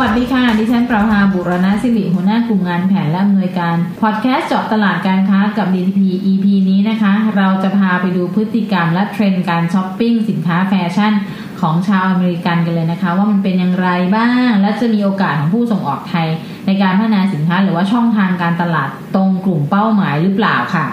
[0.00, 6.00] วัสดีค่ะ ดิฉันประภาบุรณศิริหัวหน้ากลุ่มงานแผนและอำนวยการพอดแคสต์เจาะตลาดการค้ากับ DITP
[6.32, 11.12] EP นี้นะคะ เราจะพาไปดูพฤติกรรมและเทรนด์การช้อปปิ้งสินค้าแฟชั่น
[11.60, 16.28] ของชาวอเมริกันกันเลยนะคะ ว่ามันเป็นอย่างไรบ้าง และจะมีโอกาสของผู้ส่งออกไทย
[16.66, 20.86] ในการพัฒนาสินค้าหรือว่าช่องทางการตลาดตรงกลุ่มเป้าหมายหรือเปล่าค่ะ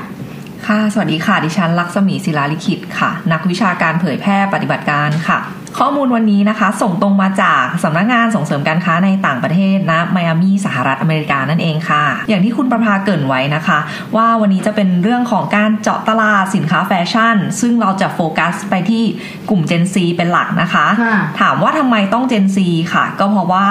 [0.68, 5.40] ค่ะ สวัสดีค่ะ ดิฉันลักษมีศิลาลิขิตค่ะ นักวิชาการเผยแพร่ปฏิบัติการค่ะ
[5.80, 13.80] ข้อมูลวันนี้นะคะ ส่งตรงมาจากสำนักงานส่งเสริมการค้าในต่างประเทศ ณ ไมอามีสหรัฐอเมริกานั่นเองค่ะ อย่างที่คุณประภาเกรินไว้นะคะ
[14.16, 19.04] ว่าวันนี้จะเป็นเรื่องของการเจาะตลาดสินค้าแฟชั่น ซึ่งเราจะโฟกัสไปที่
[19.50, 22.58] กลุ่ม Gen Z เป็นหลักนะคะค่ะถามว่าทำไมต้อง Gen Z
[22.94, 23.66] ค่ะ ก็เพราะว่า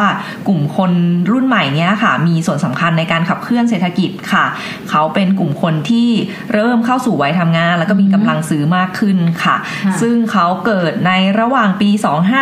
[0.49, 0.93] กลุ่มคน
[1.31, 4.45] รุ่นใหม่เนี้ยค่ะ มีส่วนสำคัญในการขับเคลื่อนเศรษฐกิจค่ะ
[4.91, 6.09] เขาเป็นกลุ่มคนที่
[6.53, 11.91] เริ่มเข้าสู่วัยทำงาน แล้วก็มีกำลังซื้อมากขึ้นค่ะค่ะซึ่งเขาเกิดในระหว่างปี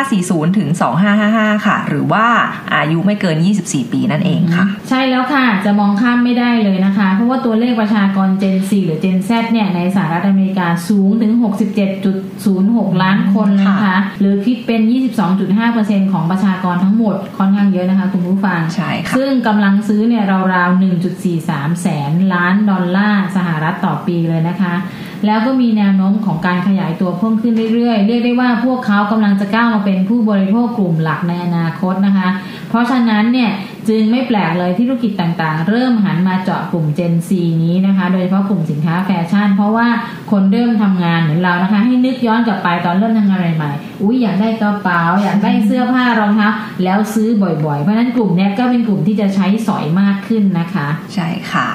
[0.07, 0.69] 2540 ถึง
[1.19, 2.27] 2555 ค่ะ หรือว่า
[2.75, 11.33] อายุไม่เกิน 24 ปีนั่นเองค่ะ ใช่แล้วค่ะ จะมองข้ามไม่ได้เลยนะคะ เพราะว่าตัวเลขประชากร Gen Z หรือ Gen Z เนี่ย ในสหรัฐอเมริกาสูงถึง
[11.97, 14.81] 67.06 ล้านคนเลยนะคะค่ะหรือคิดเป็น
[15.47, 20.83] 22.5%ของประชากรทั้งหมดค่อนข้างเยอะนะคะคุณผู้ฟัง ใช่ค่ะ ซึ่งกำลังซื้อเนี่ยราวๆ
[21.27, 24.75] 1.43 แสนล้านดอลลาร์สหรัฐต่อปีเลยนะคะ
[25.27, 32.29] แล้วก็มีแนวโน้มของการขยายตัวเพิ่มขึ้นเรื่อยๆ เรียกได้ว่าพวกเขากำลังจะก้าวมาเป็นผู้บริโภคกลุ่มหลักในอนาคตนะคะ
[32.69, 33.51] เพราะฉะนั้นเนี่ย
[33.89, 37.31] จึงไม่แปลกเลยที่ธุรกิจต่างๆ เริ่มหันมาเจาะกลุ่ม Gen Z
[37.65, 39.89] นี้นะคะ โดยเฉพาะกลุ่มสินค้าแฟชั่น เพราะว่า
[40.31, 46.49] คนเริ่มทำงานเหมือนเรานะคะ ให้นึกย้อนกลับไปตอนเริ่มทำงานใหม่ๆอุ้ยอยากได้กระเป๋า อยากได้เสื้อผ้ารองเท้า
[46.85, 51.69] แล้วซื้อบ่อยๆ เพราะฉะนั้นกลุ่มเนี้ยก็เป็นกลุ่มที่จะใช้สอยมากขึ้นนะคะ ใช่ค่ะ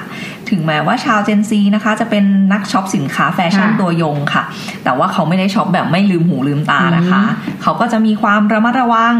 [0.50, 4.42] ถึงแม้ว่าชาว Gen Z นะคะ จะเป็นนักช็อปสินค้าแฟชั่นค่ะตัวยงค่ะ
[4.84, 9.16] แต่ว่าเขาไม่ได้ช็อปแบบไม่ลืมหูลืมตานะคะอืมเขาก็จะมีความระมัดระวัง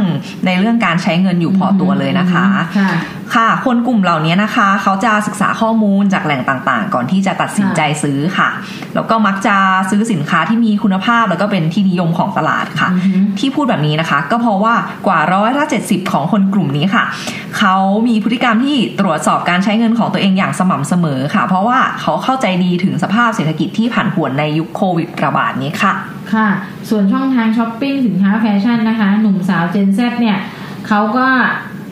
[0.46, 2.44] ในเรื่องการใช้เงินอยู่พอตัวเลยนะคะ
[2.78, 2.90] ค่ะ
[3.34, 8.48] ค่ะคนกลุ่มเหล่านี้นะคะ เขาจะศึกษาข้อมูลจากแหล่งต่างๆ ก่อนที่จะตัดสินใจซื้อค่ะ
[8.94, 9.56] แล้วก็มักจะ
[9.90, 14.74] ซื้อสินค้าที่มีคุณภาพแล้วก็เป็นที่นิยมของตลาดค่ะอือฮึที่พูดแบบนี้นะคะ ก็เพราะว่า
[15.06, 17.04] กว่าร้อยละเจ็ดสิบของคนกลุ่มนี้ค่ะ
[17.58, 17.76] เขา
[18.06, 25.94] มีพฤติกรรมที่ตรวจสอบการใช้เงินของตัวเองอย่างสม่ำเสมอค่ะ เพราะว่าเขาเข้าใจดีถึงสภาพเศรษฐกิจที่ผันผวนในยุคโควิดระบาดนี้ค่ะ
[26.34, 26.48] ค่ะ
[26.88, 30.38] ส่วนช่องทางช้อปปิ้งสินค้าแฟชั่นนะคะ หนุ่มสาว Gen Z เนี่ย
[30.88, 31.28] เขาก็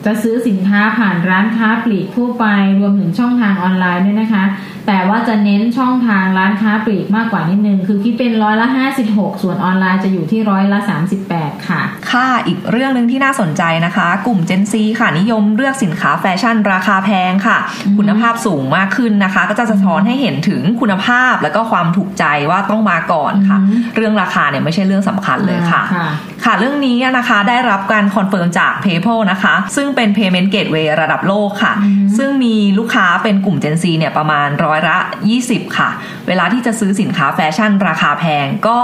[0.05, 2.45] จะซื้อสินค้าผ่านร้านค้าปลีกทั่วไป
[2.79, 4.43] รวมถึงช่องทางออนไลน์ด้วยนะคะ
[4.87, 8.67] แต่ว่าจะเน้นช่องทางร้านค้าปลีกมากกว่านิดนึง คือคิดเป็นร้อยละ
[9.05, 10.79] 56 ส่วนออนไลน์จะอยู่ที่ร้อยละ
[11.23, 11.81] 38 ค่ะ
[12.11, 26.07] ค่ะอีกเรื่องหนึ่งที่น่าสนใจนะคะ กลุ่ม Gen Z ค่ะ นิยมเลือกสินค้าแฟชั่นราคาแพงค่ะอืมคุณภาพสูงมากขึ้นนะคะ ก็จะสะท้อนให้เห็นถึงคุณภาพแล้วก็ความถูกใจว่าต้องมาก่อนค่ะอืมเรื่องราคาเนี่ยไม่ใช่เรื่องสำคัญเลยค่ะค่ะ
[26.45, 34.97] ค่ะเรื่องนี้นะคะได้รับการคอนเฟิร์มจาก PayPal นะคะ ซึ่งเป็น Payment Gateway ระดับโลกค่ะอืมซึ่งมีลูกค้าเป็นกลุ่ม Gen Z เนี่ยประมาณร้อยอยละ
[35.37, 35.89] 20 ค่ะ
[36.27, 38.79] เวลาที่จะซื้อสินค้าแฟชั่นราคาแพงก็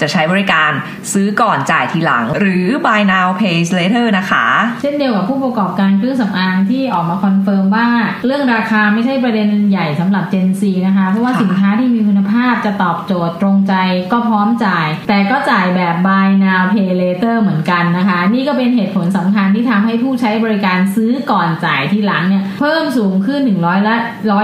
[0.00, 0.70] จะใช้บริการ
[1.12, 4.46] ซื้อก่อนจ่ายทีหลัง หรือ buy now pay later นะคะ
[4.80, 7.88] เช่นเดียวกับผู้ประกอบการเครื่องสำอางที่ออกมาคอนเฟิร์มว่า
[8.26, 13.74] เรื่องราคาไม่ใช่ประเด็นใหญ่สำหรับ Gen Z นะคะ เพราะว่าสินค้าที่มีคุณภาพจะตอบโจทย์ตรงใจ
[14.12, 23.96] ก็พร้อมจ่าย แต่ก็จ่ายแบบ buy now pay later เหมือนกันนะคะ นี่ก็เป็นเหตุผลสำคัญที่ทำให้ผู้ใช้บริการซื้อก่อนจ่ายทีหลังเนี่ยเพิ่มสูงขึ้น100ละ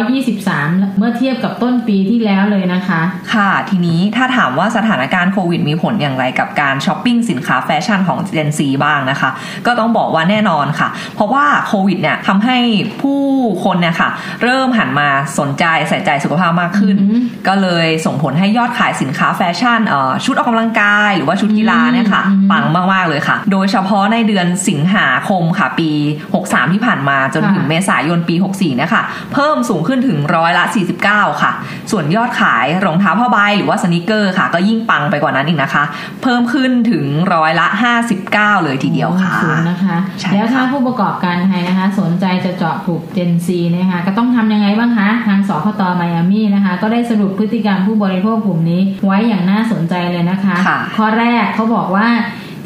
[0.09, 3.01] 123เมื่อเทียบกับต้นปีที่แล้วเลยนะคะ
[3.34, 9.31] ค่ะทีนี้ถ้าถามว่าสถานการณ์โควิดมีผลอย่างไรกับการช้อปปิ้งสินค้าแฟชั่นของ Gen Z บ้างนะคะ
[9.67, 12.56] ก็ต้องบอกว่าแน่นอนค่ะ เพราะว่าโควิดเนี่ยทำให้
[13.03, 13.21] ผู้
[13.65, 14.11] คนเนี่ยค่ะ
[14.43, 15.09] เริ่มหันมา
[15.39, 25.91] สนใจใส่ใจสุขภาพมากขึ้นอืมก็เลยส่งผลให้ยอดขายสินค้าแฟชั่นเอ่อชุดออกกำลังกาย หรือว่าชุดกีฬาเนี่ยค่ะอืมปังมากๆเลยค่ะ โดยเฉพาะในเดือนสิงหาคมค่ะปี
[26.33, 29.03] 63 ที่ผ่านมาจนถึงค่ะเมษายนปี 64เนี่ยค่ะ
[29.33, 31.53] เพิ่มสูงขึ้นถึงร้อยละ49 ค่ะ
[31.91, 35.84] ส่วนยอดขายรองเท้าผ้าใบหรือว่าสนิเกอร์ค่ะ ก็ยิ่งปังไปกว่านั้นอีกนะคะ
[36.22, 37.04] เพิ่มขึ้นถึง
[37.34, 37.66] ร้อยละ
[38.15, 52.09] 59 เลยทีเดียวค่ะสูงนะคะใช่แล้วถ้าค่ะผู้ประกอบการไทยนะคะ สนใจจะเจาะกลุ่ม Gen Z นะคะ ก็ต้องทำยังไงบ้างคะ ทางสพตไมอามี่นะคะ ก็ได้สรุปพฤติกรรมผู้บริโภคกลุ่มนี้ ไว้อย่างน่าสนใจเลยนะคะค่ะข้อแรกเขาบอกว่า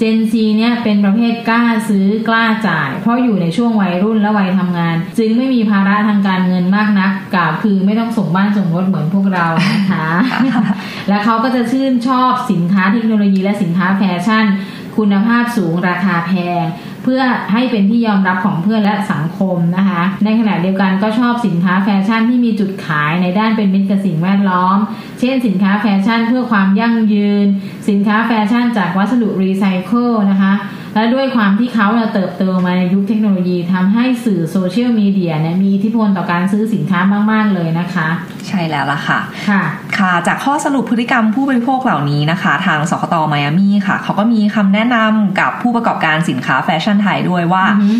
[0.00, 10.08] Gen Z เนี่ยเป็นประเภทกล้าซื้อกล้าจ่าย เพราะอยู่ในช่วงวัยรุ่นและวัยทำงาน จึงไม่มีภาระทางการเงินมากนักกล่าวคือไม่ต้องส่งบ้านส่งรถเหมือนพวกเรานะคะ
[11.08, 14.44] และเขาก็จะชื่นชอบสินค้าเทคโนโลยีและสินค้าแฟชั่น
[14.96, 16.32] คุณภาพสูงราคาแพ
[16.62, 16.64] ง
[17.05, 17.23] เพื่อ
[17.53, 24.77] ให้เป็นที่ยอมรับของเพื่อนและสังคมนะคะ ในขณะเดียวกันก็ชอบสินค้าแฟชั่นที่มีจุดขายในด้านเป็นมิตรกับสิ่งแวดล้อม
[25.21, 27.47] เช่น สินค้าแฟชั่นเพื่อความยั่งยืน
[27.89, 30.53] สินค้าแฟชั่นจากวัสดุรีไซเคิลนะคะ
[30.94, 37.00] และด้วยความที่เขาเนี่ยเติบโตมาในยุคเทคโนโลยีทำให้สื่อโซเชียลมีเดียเนี่ยมีอิทธิพลต่อการซื้อสินค้า
[37.32, 38.08] มาก ๆ เลยนะคะ
[38.49, 39.62] ใช่แล้วล่ะค่ะ ค่ะ
[39.99, 47.94] ค่ะ จากข้อสรุปพฤติกรรมผู้บริโภคเหล่านี้นะคะ ทางสคตไมอามี่ค่ะ เขาก็มีคำแนะนำกับผู้ประกอบการสินค้าแฟชั่นไทยด้วยว่าอือฮึ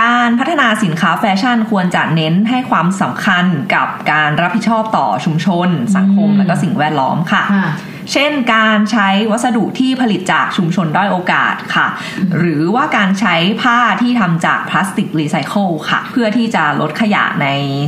[0.00, 7.68] การพัฒนาสินค้าแฟชั่นควรจะเน้นให้ความสำคัญกับการรับผิดชอบต่อชุมชน สังคมอืมและก็สิ่งแวดล้อมค่ะค่ะ
[8.12, 11.86] เช่นการใช้วัสดุที่ผลิตจากชุมชนด้อยโอกาสค่ะ
[12.38, 17.46] หรือว่าการใช้ผ้าที่ทำจากพลาสติกรีไซเคิลค่ะ เพื่อที่จะลดขยะใน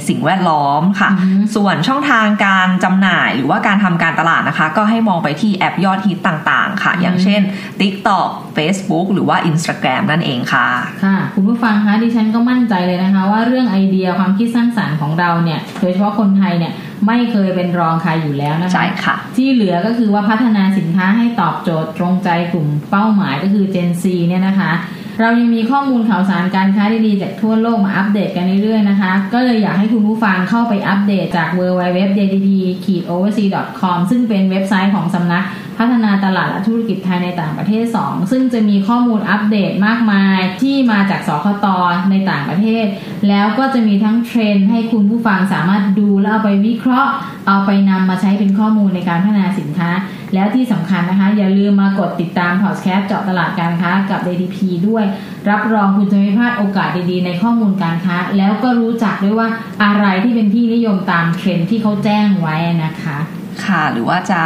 [0.09, 7.41] สิ่งแวดล้อมค่ะอือฮึส่วนช่องทางการจำหน่ายหรือว่าการทำการตลาดนะคะ ก็ให้มองไปที่แอปยอดฮิตต่างๆ ค่ะ อย่างเช่น
[7.81, 10.69] TikTok Facebook หรือว่า Instagram นั่นเองค่ะ
[11.05, 16.73] ค่ะ คุณผู้ฟังคะดิฉันก็มั่นใจเลยนะคะ ว่าเรื่องไอเดียความคิดสร้างสรรค์ของเราเนี่ยโดยเฉพาะคนไทยเนี่ย
[17.07, 24.73] ไม่เคยเป็นรองใครอยู่แล้วนะคะใช่ค่ะ ที่เหลือก็คือว่าพัฒนาสินค้าให้ตอบโจทย์ตรงใจกลุ่มเป้าหมายก็คือ Gen Z เนี่ยนะคะ
[25.21, 32.49] เรายังมีข้อมูลข่าวสารการค้าดีๆจากทั่วโลกมาอัปเดตกันเรื่อยๆนะคะ ก็เลยอยากให้คุณผู้ฟังเข้าไปอัปเดตจาก w w w d t
[32.87, 35.45] t o v e r s e a c o m ซึ่งเป็นเว็บไซต์ของสำนัก
[35.81, 41.67] พัฒนาตลาดและธุรกิจไทยในต่างประเทศ 2 ซึ่งจะมีข้อมูลอัปเดตมากมายที่มาจากสคต
[42.11, 42.87] ในต่างประเทศ
[43.29, 47.11] แล้วก็จะมีทั้งเทรนให้คุณผู้ฟังสามารถดูแล้วเอาไปวิเคราะห์
[47.47, 49.91] เอาไปนำมาใช้เป็นข้อมูลในการพัฒนาสินค้า
[50.35, 54.57] แล้วที่สำคัญนะคะ อย่าลืมมากดติดตามพอดแคสต์เจาะตลาดการค้ากับ DITP
[54.89, 55.05] ด้วย
[55.51, 59.49] รับรองคุณจะไม่พลาดโอกาสดีๆ ในข้อมูลการค้า แล้วก็รู้จักด้วยว่า
[59.85, 63.19] อะไรที่เป็นที่นิยมตามเทรนด์ที่เขาแจ้งไว้นะคะ
[63.67, 64.43] ค่ะ หรือว่าจะ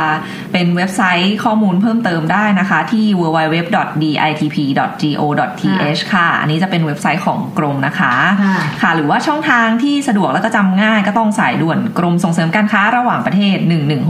[0.52, 13.56] เป็นเว็บไซต์ข้อมูลเพิ่มเติมได้นะคะที่ www.ditp.go.th ค่ะ อันนี้จะเป็นเว็บไซต์ของกรมนะคะ ค่ะค่ะหรือว่าช่องทางที่สะดวกแล้วก็จำง่ายก็ต้องสายด่วนกรมส่งเสริมการค้าระหว่างประเทศ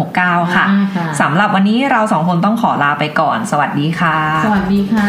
[0.02, 5.08] 1169 ค่ะอ่าค่ะสำหรับวันนี้เราสองคนต้องขอลาไปก่อน สวัสดีค่ะ สวัสดีค่ะ